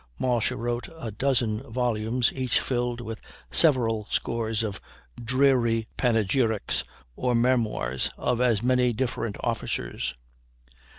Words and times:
Marshall 0.17 0.57
wrote 0.57 0.89
a 0.99 1.11
dozen 1.11 1.61
volumes, 1.71 2.33
each 2.33 2.59
filled 2.59 3.01
with 3.01 3.21
several 3.51 4.07
scores 4.09 4.63
of 4.63 4.81
dreary 5.23 5.85
panegyrics, 5.95 6.83
or 7.15 7.35
memoirs 7.35 8.09
of 8.17 8.41
as 8.41 8.63
many 8.63 8.93
different 8.93 9.37
officers. 9.41 10.15